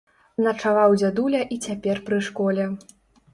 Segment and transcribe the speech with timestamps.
[0.45, 2.67] Начаваў дзядуля і цяпер пры школе.